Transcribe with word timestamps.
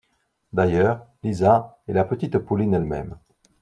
D’ailleurs, 0.51 1.05
Lisa, 1.21 1.77
et 1.87 1.93
la 1.93 2.03
petite 2.05 2.39
Pauline 2.39 2.73
elle-même 2.73 3.19